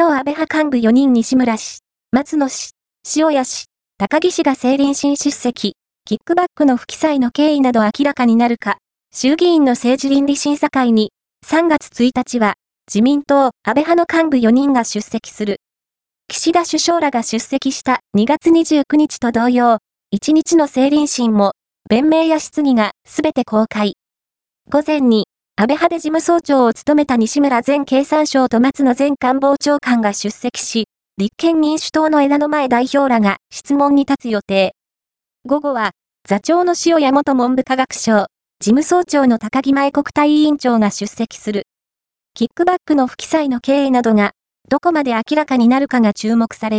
[0.00, 1.80] 表安倍派幹部4人西村氏、
[2.10, 2.70] 松野氏、
[3.16, 3.66] 塩谷氏、
[3.98, 5.74] 高木氏が政倫審出席、
[6.06, 8.78] キックバックの不記載の経緯など明らかになるか、
[9.12, 11.12] 衆議院の政治倫理審査会に、
[11.46, 12.54] 3月1日は、
[12.88, 15.58] 自民党、安倍派の幹部4人が出席する。
[16.28, 19.80] 岸田首相らが出席した2月29日と同様、
[20.14, 21.52] 1日の政倫審も、
[21.90, 23.96] 弁明や質疑がすべて公開。
[24.70, 25.26] 午前に、
[25.60, 30.86] 安倍派で事務総長を務めた西村前経産省と松野前官房長官が出席し、
[31.18, 34.72] 立憲民主党の枝野前代表らが質問に立つ予定。
[35.44, 35.90] 午後は、
[36.26, 38.28] 座長の塩谷元文部科学省、事
[38.60, 41.64] 務総長の高木前国対委員長が出席する。
[42.32, 44.30] キックバックの不記載の経緯などが、
[44.70, 46.78] どこまで明らかになるかが注目される。